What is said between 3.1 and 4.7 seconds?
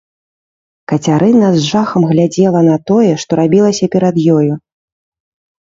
што рабілася перад ёю.